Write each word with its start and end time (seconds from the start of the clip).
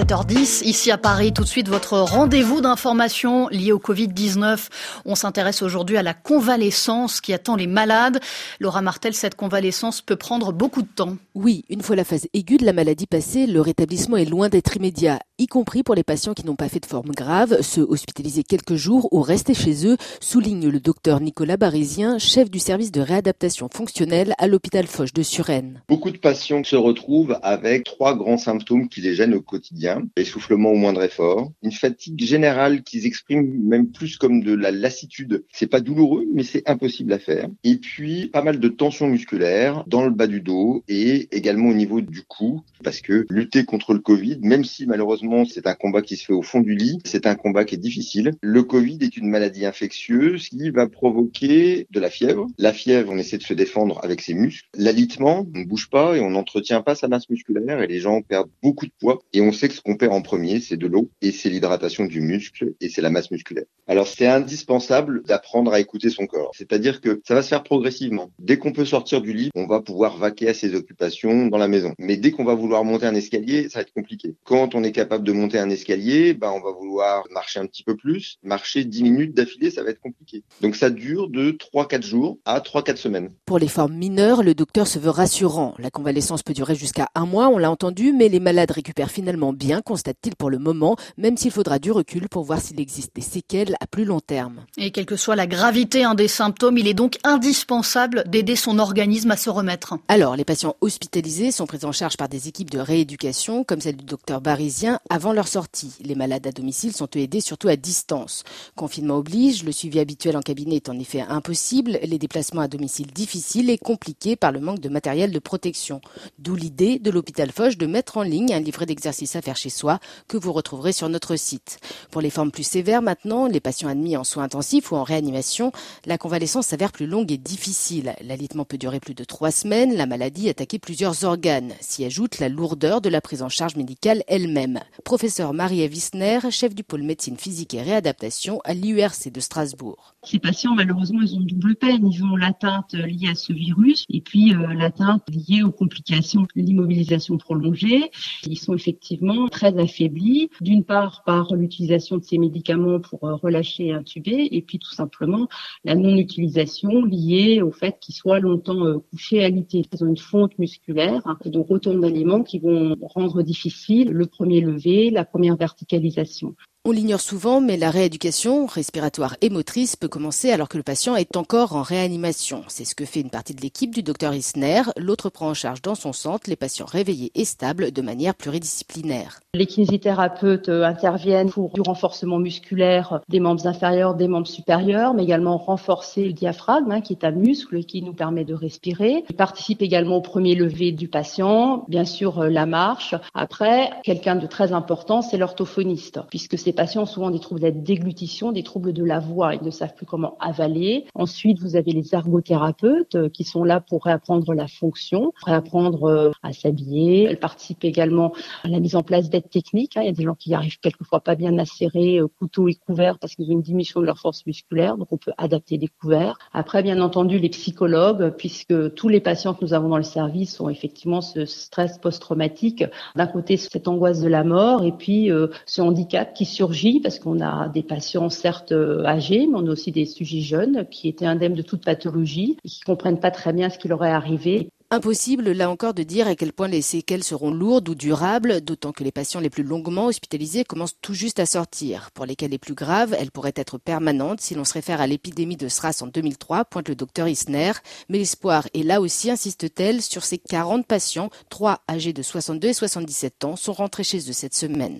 7h10, 0.00 0.62
ici 0.64 0.90
à 0.90 0.96
Paris, 0.96 1.32
tout 1.34 1.42
de 1.42 1.48
suite 1.48 1.68
votre 1.68 1.98
rendez-vous 1.98 2.62
d'information 2.62 3.48
lié 3.48 3.70
au 3.70 3.78
Covid-19. 3.78 4.68
On 5.04 5.14
s'intéresse 5.14 5.60
aujourd'hui 5.60 5.98
à 5.98 6.02
la 6.02 6.14
convalescence 6.14 7.20
qui 7.20 7.34
attend 7.34 7.54
les 7.54 7.66
malades. 7.66 8.18
Laura 8.60 8.80
Martel, 8.80 9.12
cette 9.12 9.34
convalescence 9.34 10.00
peut 10.00 10.16
prendre 10.16 10.52
beaucoup 10.52 10.80
de 10.80 10.88
temps. 10.88 11.18
Oui, 11.34 11.64
une 11.68 11.82
fois 11.82 11.96
la 11.96 12.04
phase 12.04 12.28
aiguë 12.32 12.56
de 12.56 12.64
la 12.64 12.72
maladie 12.72 13.06
passée, 13.06 13.46
le 13.46 13.60
rétablissement 13.60 14.16
est 14.16 14.24
loin 14.24 14.48
d'être 14.48 14.74
immédiat, 14.74 15.20
y 15.40 15.46
compris 15.46 15.82
pour 15.82 15.94
les 15.94 16.02
patients 16.02 16.34
qui 16.34 16.44
n'ont 16.44 16.54
pas 16.54 16.68
fait 16.68 16.80
de 16.80 16.86
forme 16.86 17.12
grave, 17.12 17.62
ceux 17.62 17.82
hospitalisés 17.82 18.42
quelques 18.42 18.74
jours 18.74 19.08
ou 19.10 19.22
restés 19.22 19.54
chez 19.54 19.86
eux, 19.86 19.96
souligne 20.20 20.68
le 20.68 20.80
docteur 20.80 21.18
Nicolas 21.20 21.56
Barisien, 21.56 22.18
chef 22.18 22.50
du 22.50 22.58
service 22.58 22.92
de 22.92 23.00
réadaptation 23.00 23.70
fonctionnelle 23.72 24.34
à 24.36 24.46
l'hôpital 24.46 24.86
Foch 24.86 25.14
de 25.14 25.22
Suresnes. 25.22 25.82
Beaucoup 25.88 26.10
de 26.10 26.18
patients 26.18 26.62
se 26.62 26.76
retrouvent 26.76 27.38
avec 27.42 27.84
trois 27.84 28.14
grands 28.14 28.36
symptômes 28.36 28.90
qui 28.90 29.00
les 29.00 29.14
gênent 29.14 29.32
au 29.32 29.40
quotidien 29.40 30.02
essoufflement 30.14 30.72
au 30.72 30.76
moindre 30.76 31.02
effort, 31.02 31.50
une 31.62 31.72
fatigue 31.72 32.22
générale 32.22 32.82
qu'ils 32.82 33.06
expriment 33.06 33.50
même 33.64 33.90
plus 33.90 34.18
comme 34.18 34.42
de 34.42 34.52
la 34.52 34.70
lassitude. 34.70 35.44
C'est 35.52 35.66
pas 35.66 35.80
douloureux, 35.80 36.26
mais 36.34 36.42
c'est 36.42 36.68
impossible 36.68 37.14
à 37.14 37.18
faire. 37.18 37.48
Et 37.64 37.76
puis 37.76 38.28
pas 38.28 38.42
mal 38.42 38.60
de 38.60 38.68
tensions 38.68 39.08
musculaires 39.08 39.84
dans 39.86 40.04
le 40.04 40.10
bas 40.10 40.26
du 40.26 40.42
dos 40.42 40.84
et 40.86 41.34
également 41.34 41.70
au 41.70 41.74
niveau 41.74 42.02
du 42.02 42.22
cou, 42.24 42.60
parce 42.84 43.00
que 43.00 43.24
lutter 43.30 43.64
contre 43.64 43.94
le 43.94 44.00
Covid, 44.00 44.38
même 44.42 44.64
si 44.64 44.86
malheureusement 44.86 45.29
c'est 45.44 45.66
un 45.66 45.74
combat 45.74 46.02
qui 46.02 46.16
se 46.16 46.24
fait 46.24 46.32
au 46.32 46.42
fond 46.42 46.60
du 46.60 46.74
lit, 46.74 46.98
c'est 47.04 47.26
un 47.26 47.34
combat 47.34 47.64
qui 47.64 47.74
est 47.76 47.78
difficile. 47.78 48.32
Le 48.42 48.62
Covid 48.62 48.98
est 49.00 49.16
une 49.16 49.28
maladie 49.28 49.64
infectieuse 49.64 50.48
qui 50.48 50.70
va 50.70 50.88
provoquer 50.88 51.86
de 51.90 52.00
la 52.00 52.10
fièvre. 52.10 52.46
La 52.58 52.72
fièvre, 52.72 53.10
on 53.12 53.18
essaie 53.18 53.38
de 53.38 53.42
se 53.42 53.54
défendre 53.54 54.00
avec 54.02 54.20
ses 54.20 54.34
muscles. 54.34 54.68
L'alitement, 54.76 55.46
on 55.54 55.58
ne 55.58 55.64
bouge 55.64 55.88
pas 55.90 56.16
et 56.16 56.20
on 56.20 56.30
n'entretient 56.30 56.82
pas 56.82 56.94
sa 56.94 57.08
masse 57.08 57.28
musculaire 57.28 57.80
et 57.80 57.86
les 57.86 58.00
gens 58.00 58.22
perdent 58.22 58.50
beaucoup 58.62 58.86
de 58.86 58.92
poids. 58.98 59.20
Et 59.32 59.40
on 59.40 59.52
sait 59.52 59.68
que 59.68 59.74
ce 59.74 59.80
qu'on 59.80 59.96
perd 59.96 60.12
en 60.12 60.22
premier, 60.22 60.60
c'est 60.60 60.76
de 60.76 60.86
l'eau 60.86 61.10
et 61.22 61.30
c'est 61.30 61.50
l'hydratation 61.50 62.04
du 62.04 62.20
muscle 62.20 62.74
et 62.80 62.88
c'est 62.88 63.02
la 63.02 63.10
masse 63.10 63.30
musculaire. 63.30 63.64
Alors 63.86 64.06
c'est 64.06 64.26
indispensable 64.26 65.22
d'apprendre 65.24 65.72
à 65.72 65.80
écouter 65.80 66.10
son 66.10 66.26
corps. 66.26 66.50
C'est-à-dire 66.56 67.00
que 67.00 67.20
ça 67.26 67.34
va 67.34 67.42
se 67.42 67.48
faire 67.48 67.62
progressivement. 67.62 68.30
Dès 68.38 68.58
qu'on 68.58 68.72
peut 68.72 68.84
sortir 68.84 69.20
du 69.20 69.32
lit, 69.32 69.50
on 69.54 69.66
va 69.66 69.80
pouvoir 69.80 70.16
vaquer 70.16 70.48
à 70.48 70.54
ses 70.54 70.74
occupations 70.74 71.46
dans 71.46 71.58
la 71.58 71.68
maison. 71.68 71.94
Mais 71.98 72.16
dès 72.16 72.30
qu'on 72.30 72.44
va 72.44 72.54
vouloir 72.54 72.84
monter 72.84 73.06
un 73.06 73.14
escalier, 73.14 73.68
ça 73.68 73.78
va 73.78 73.82
être 73.82 73.92
compliqué. 73.92 74.34
Quand 74.44 74.74
on 74.74 74.82
est 74.82 74.92
capable 74.92 75.19
de 75.22 75.32
monter 75.32 75.58
un 75.58 75.70
escalier, 75.70 76.34
bah 76.34 76.52
on 76.52 76.60
va 76.60 76.72
vouloir 76.72 77.24
marcher 77.30 77.60
un 77.60 77.66
petit 77.66 77.82
peu 77.82 77.96
plus. 77.96 78.38
Marcher 78.42 78.84
10 78.84 79.02
minutes 79.02 79.36
d'affilée, 79.36 79.70
ça 79.70 79.82
va 79.82 79.90
être 79.90 80.00
compliqué. 80.00 80.42
Donc 80.60 80.76
ça 80.76 80.90
dure 80.90 81.28
de 81.28 81.52
3-4 81.52 82.02
jours 82.02 82.38
à 82.44 82.60
3-4 82.60 82.96
semaines. 82.96 83.30
Pour 83.44 83.58
les 83.58 83.68
formes 83.68 83.94
mineures, 83.94 84.42
le 84.42 84.54
docteur 84.54 84.86
se 84.86 84.98
veut 84.98 85.10
rassurant. 85.10 85.74
La 85.78 85.90
convalescence 85.90 86.42
peut 86.42 86.54
durer 86.54 86.74
jusqu'à 86.74 87.08
un 87.14 87.26
mois, 87.26 87.48
on 87.48 87.58
l'a 87.58 87.70
entendu, 87.70 88.12
mais 88.12 88.28
les 88.28 88.40
malades 88.40 88.70
récupèrent 88.70 89.10
finalement 89.10 89.52
bien 89.52 89.80
constate-t-il 89.80 90.36
pour 90.36 90.50
le 90.50 90.58
moment, 90.58 90.96
même 91.16 91.36
s'il 91.36 91.50
faudra 91.50 91.78
du 91.78 91.92
recul 91.92 92.28
pour 92.28 92.44
voir 92.44 92.60
s'il 92.60 92.80
existe 92.80 93.14
des 93.14 93.22
séquelles 93.22 93.76
à 93.80 93.86
plus 93.86 94.04
long 94.04 94.20
terme. 94.20 94.64
Et 94.76 94.90
quelle 94.90 95.06
que 95.06 95.16
soit 95.16 95.36
la 95.36 95.46
gravité 95.46 96.00
des 96.16 96.28
symptômes, 96.28 96.78
il 96.78 96.88
est 96.88 96.94
donc 96.94 97.18
indispensable 97.24 98.24
d'aider 98.26 98.56
son 98.56 98.78
organisme 98.78 99.30
à 99.30 99.36
se 99.36 99.50
remettre. 99.50 99.94
Alors, 100.08 100.36
les 100.36 100.44
patients 100.44 100.76
hospitalisés 100.80 101.50
sont 101.50 101.66
pris 101.66 101.84
en 101.84 101.92
charge 101.92 102.16
par 102.16 102.28
des 102.28 102.48
équipes 102.48 102.70
de 102.70 102.78
rééducation, 102.78 103.64
comme 103.64 103.80
celle 103.80 103.96
du 103.96 104.04
docteur 104.04 104.40
Barisien, 104.40 104.98
avant 105.10 105.32
leur 105.32 105.48
sortie. 105.48 105.92
Les 106.00 106.14
malades 106.14 106.46
à 106.46 106.52
domicile 106.52 106.94
sont 106.94 107.08
aidés 107.16 107.40
surtout 107.40 107.68
à 107.68 107.74
distance. 107.74 108.44
Confinement 108.76 109.16
oblige, 109.16 109.64
le 109.64 109.72
suivi 109.72 109.98
habituel 109.98 110.36
en 110.36 110.40
cabinet 110.40 110.76
est 110.76 110.88
en 110.88 110.98
effet 110.98 111.20
impossible, 111.20 111.98
les 112.02 112.18
déplacements 112.18 112.62
à 112.62 112.68
domicile 112.68 113.08
difficiles 113.08 113.70
et 113.70 113.76
compliqués 113.76 114.36
par 114.36 114.52
le 114.52 114.60
manque 114.60 114.78
de 114.78 114.88
matériel 114.88 115.32
de 115.32 115.38
protection. 115.40 116.00
D'où 116.38 116.54
l'idée 116.54 117.00
de 117.00 117.10
l'hôpital 117.10 117.50
Foch 117.50 117.76
de 117.76 117.86
mettre 117.86 118.18
en 118.18 118.22
ligne 118.22 118.54
un 118.54 118.60
livret 118.60 118.86
d'exercice 118.86 119.34
à 119.34 119.42
faire 119.42 119.56
chez 119.56 119.68
soi 119.68 119.98
que 120.28 120.36
vous 120.36 120.52
retrouverez 120.52 120.92
sur 120.92 121.08
notre 121.08 121.34
site. 121.34 121.78
Pour 122.12 122.20
les 122.20 122.30
formes 122.30 122.52
plus 122.52 122.62
sévères 122.62 123.02
maintenant, 123.02 123.48
les 123.48 123.60
patients 123.60 123.88
admis 123.88 124.16
en 124.16 124.22
soins 124.22 124.44
intensifs 124.44 124.92
ou 124.92 124.96
en 124.96 125.02
réanimation, 125.02 125.72
la 126.06 126.18
convalescence 126.18 126.68
s'avère 126.68 126.92
plus 126.92 127.08
longue 127.08 127.32
et 127.32 127.36
difficile. 127.36 128.14
L'alitement 128.22 128.64
peut 128.64 128.78
durer 128.78 129.00
plus 129.00 129.14
de 129.14 129.24
trois 129.24 129.50
semaines, 129.50 129.96
la 129.96 130.06
maladie 130.06 130.48
attaquer 130.48 130.78
plusieurs 130.78 131.24
organes. 131.24 131.72
S'y 131.80 132.04
ajoute 132.04 132.38
la 132.38 132.48
lourdeur 132.48 133.00
de 133.00 133.08
la 133.08 133.20
prise 133.20 133.42
en 133.42 133.48
charge 133.48 133.74
médicale 133.74 134.22
elle-même. 134.28 134.78
Professeur 135.04 135.52
Marie 135.54 135.86
Wissner, 135.86 136.40
chef 136.50 136.74
du 136.74 136.84
pôle 136.84 137.02
médecine 137.02 137.36
physique 137.36 137.74
et 137.74 137.82
réadaptation 137.82 138.60
à 138.64 138.74
l'URC 138.74 139.30
de 139.30 139.40
Strasbourg. 139.40 140.14
Ces 140.22 140.38
patients, 140.38 140.74
malheureusement, 140.74 141.22
ils 141.22 141.34
ont 141.34 141.40
double 141.40 141.76
peine. 141.76 142.06
Ils 142.06 142.22
ont 142.22 142.36
l'atteinte 142.36 142.92
liée 142.92 143.30
à 143.30 143.34
ce 143.34 143.54
virus 143.54 144.04
et 144.10 144.20
puis 144.20 144.54
euh, 144.54 144.74
l'atteinte 144.74 145.22
liée 145.30 145.62
aux 145.62 145.70
complications 145.72 146.42
de 146.42 146.48
l'immobilisation 146.56 147.38
prolongée. 147.38 148.10
Ils 148.46 148.58
sont 148.58 148.74
effectivement 148.74 149.48
très 149.48 149.78
affaiblis, 149.78 150.50
d'une 150.60 150.84
part 150.84 151.22
par 151.24 151.54
l'utilisation 151.54 152.18
de 152.18 152.22
ces 152.22 152.36
médicaments 152.36 153.00
pour 153.00 153.24
euh, 153.24 153.34
relâcher 153.34 153.86
et 153.86 153.92
intuber, 153.92 154.48
et 154.52 154.60
puis 154.60 154.78
tout 154.78 154.92
simplement 154.92 155.48
la 155.84 155.94
non-utilisation 155.94 157.02
liée 157.02 157.62
au 157.62 157.72
fait 157.72 157.98
qu'ils 157.98 158.14
soient 158.14 158.40
longtemps 158.40 158.84
euh, 158.84 158.98
couchés 158.98 159.42
à 159.42 159.48
l'ité. 159.48 159.86
Ils 159.90 160.04
ont 160.04 160.08
une 160.08 160.18
fonte 160.18 160.58
musculaire 160.58 161.22
et 161.46 161.50
donc 161.50 161.70
autant 161.70 161.94
d'éléments 161.94 162.42
qui 162.42 162.58
vont 162.58 162.94
rendre 163.00 163.42
difficile 163.42 164.10
le 164.10 164.26
premier 164.26 164.60
levé, 164.60 165.08
la 165.08 165.24
première 165.24 165.56
verticalisation. 165.56 166.54
On 166.86 166.92
l'ignore 166.92 167.20
souvent, 167.20 167.60
mais 167.60 167.76
la 167.76 167.90
rééducation 167.90 168.64
respiratoire 168.64 169.36
et 169.42 169.50
motrice 169.50 169.96
peut 169.96 170.08
commencer 170.08 170.50
alors 170.50 170.70
que 170.70 170.78
le 170.78 170.82
patient 170.82 171.14
est 171.14 171.36
encore 171.36 171.76
en 171.76 171.82
réanimation. 171.82 172.64
C'est 172.68 172.86
ce 172.86 172.94
que 172.94 173.04
fait 173.04 173.20
une 173.20 173.28
partie 173.28 173.54
de 173.54 173.60
l'équipe 173.60 173.94
du 173.94 174.02
docteur 174.02 174.32
Isner. 174.32 174.84
L'autre 174.96 175.28
prend 175.28 175.50
en 175.50 175.54
charge 175.54 175.82
dans 175.82 175.94
son 175.94 176.14
centre 176.14 176.48
les 176.48 176.56
patients 176.56 176.86
réveillés 176.86 177.32
et 177.34 177.44
stables 177.44 177.92
de 177.92 178.00
manière 178.00 178.34
pluridisciplinaire. 178.34 179.40
Les 179.52 179.66
kinésithérapeutes 179.66 180.68
euh, 180.68 180.84
interviennent 180.84 181.50
pour 181.50 181.72
du 181.72 181.80
renforcement 181.80 182.38
musculaire 182.38 183.20
des 183.28 183.40
membres 183.40 183.66
inférieurs, 183.66 184.14
des 184.14 184.28
membres 184.28 184.46
supérieurs, 184.46 185.12
mais 185.12 185.24
également 185.24 185.56
renforcer 185.56 186.24
le 186.24 186.32
diaphragme, 186.32 186.92
hein, 186.92 187.00
qui 187.00 187.14
est 187.14 187.24
un 187.24 187.32
muscle 187.32 187.82
qui 187.82 188.00
nous 188.02 188.12
permet 188.12 188.44
de 188.44 188.54
respirer. 188.54 189.24
Ils 189.28 189.34
participent 189.34 189.82
également 189.82 190.18
au 190.18 190.20
premier 190.20 190.54
lever 190.54 190.92
du 190.92 191.08
patient, 191.08 191.84
bien 191.88 192.04
sûr 192.04 192.38
euh, 192.38 192.48
la 192.48 192.64
marche. 192.64 193.16
Après, 193.34 193.90
quelqu'un 194.04 194.36
de 194.36 194.46
très 194.46 194.72
important, 194.72 195.20
c'est 195.20 195.36
l'orthophoniste, 195.36 196.20
puisque 196.30 196.56
ces 196.56 196.72
patients 196.72 197.02
ont 197.02 197.06
souvent 197.06 197.32
des 197.32 197.40
troubles 197.40 197.60
de 197.60 197.70
déglutition, 197.70 198.52
des 198.52 198.62
troubles 198.62 198.92
de 198.92 199.02
la 199.02 199.18
voix. 199.18 199.56
Ils 199.56 199.64
ne 199.64 199.72
savent 199.72 199.96
plus 199.96 200.06
comment 200.06 200.36
avaler. 200.38 201.06
Ensuite, 201.16 201.58
vous 201.58 201.74
avez 201.74 201.90
les 201.90 202.14
ergothérapeutes 202.14 203.16
euh, 203.16 203.28
qui 203.28 203.42
sont 203.42 203.64
là 203.64 203.80
pour 203.80 204.04
réapprendre 204.04 204.54
la 204.54 204.68
fonction, 204.68 205.32
réapprendre 205.44 206.30
à 206.44 206.52
s'habiller. 206.52 207.24
Elles 207.24 207.40
participent 207.40 207.82
également 207.82 208.32
à 208.62 208.68
la 208.68 208.78
mise 208.78 208.94
en 208.94 209.02
place 209.02 209.28
d'aides 209.28 209.39
techniques. 209.48 209.96
Hein. 209.96 210.02
Il 210.02 210.06
y 210.06 210.10
a 210.10 210.12
des 210.12 210.24
gens 210.24 210.34
qui 210.34 210.54
arrivent 210.54 210.78
quelquefois 210.80 211.20
pas 211.20 211.34
bien 211.34 211.56
à 211.58 211.64
serrer 211.64 212.18
euh, 212.18 212.28
couteau 212.28 212.68
et 212.68 212.74
couvert 212.74 213.18
parce 213.18 213.34
qu'ils 213.34 213.48
ont 213.50 213.52
une 213.52 213.62
diminution 213.62 214.00
de 214.00 214.06
leur 214.06 214.18
force 214.18 214.44
musculaire. 214.46 214.96
Donc, 214.96 215.08
on 215.12 215.16
peut 215.16 215.32
adapter 215.38 215.78
des 215.78 215.88
couverts. 215.88 216.38
Après, 216.52 216.82
bien 216.82 217.00
entendu, 217.00 217.38
les 217.38 217.48
psychologues, 217.48 218.34
puisque 218.36 218.94
tous 218.94 219.08
les 219.08 219.20
patients 219.20 219.54
que 219.54 219.64
nous 219.64 219.74
avons 219.74 219.88
dans 219.88 219.96
le 219.96 220.02
service 220.02 220.60
ont 220.60 220.68
effectivement 220.68 221.20
ce 221.20 221.44
stress 221.44 221.98
post-traumatique. 221.98 222.84
D'un 223.16 223.26
côté, 223.26 223.56
cette 223.56 223.88
angoisse 223.88 224.20
de 224.20 224.28
la 224.28 224.44
mort 224.44 224.84
et 224.84 224.92
puis 224.92 225.30
ce 225.66 225.80
handicap 225.80 226.34
qui 226.34 226.44
surgit 226.44 227.00
parce 227.00 227.18
qu'on 227.18 227.40
a 227.40 227.68
des 227.68 227.82
patients 227.82 228.28
certes 228.30 228.72
euh, 228.72 229.04
âgés, 229.04 229.46
mais 229.46 229.56
on 229.56 229.66
a 229.66 229.70
aussi 229.70 229.92
des 229.92 230.06
sujets 230.06 230.40
jeunes 230.40 230.86
qui 230.90 231.08
étaient 231.08 231.26
indemnes 231.26 231.54
de 231.54 231.62
toute 231.62 231.84
pathologie 231.84 232.56
et 232.64 232.68
qui 232.68 232.80
comprennent 232.80 233.20
pas 233.20 233.30
très 233.30 233.52
bien 233.52 233.70
ce 233.70 233.78
qui 233.78 233.88
leur 233.88 234.04
est 234.04 234.10
arrivé. 234.10 234.70
Impossible, 234.92 235.52
là 235.52 235.70
encore, 235.70 235.94
de 235.94 236.02
dire 236.02 236.26
à 236.26 236.34
quel 236.34 236.52
point 236.52 236.66
les 236.66 236.82
séquelles 236.82 237.22
seront 237.22 237.52
lourdes 237.52 237.88
ou 237.88 237.94
durables, 237.94 238.60
d'autant 238.60 238.90
que 238.90 239.04
les 239.04 239.12
patients 239.12 239.38
les 239.38 239.48
plus 239.48 239.62
longuement 239.62 240.06
hospitalisés 240.06 240.64
commencent 240.64 240.98
tout 241.00 241.14
juste 241.14 241.38
à 241.38 241.46
sortir. 241.46 242.10
Pour 242.10 242.26
les 242.26 242.34
les 242.40 242.58
plus 242.58 242.74
graves, 242.74 243.14
elles 243.16 243.30
pourraient 243.30 243.52
être 243.54 243.78
permanentes 243.78 244.40
si 244.40 244.56
l'on 244.56 244.64
se 244.64 244.72
réfère 244.72 245.00
à 245.00 245.06
l'épidémie 245.06 245.56
de 245.56 245.68
SRAS 245.68 246.02
en 246.02 246.08
2003, 246.08 246.64
pointe 246.64 246.88
le 246.88 246.96
docteur 246.96 247.28
Isner. 247.28 247.70
Mais 248.08 248.18
l'espoir 248.18 248.66
est 248.74 248.82
là 248.82 249.00
aussi, 249.00 249.30
insiste-t-elle, 249.30 250.02
sur 250.02 250.24
ces 250.24 250.38
40 250.38 250.84
patients, 250.84 251.30
trois 251.50 251.82
âgés 251.88 252.12
de 252.12 252.22
62 252.22 252.70
et 252.70 252.72
77 252.72 253.44
ans, 253.44 253.54
sont 253.54 253.74
rentrés 253.74 254.02
chez 254.02 254.28
eux 254.28 254.32
cette 254.32 254.54
semaine. 254.54 254.98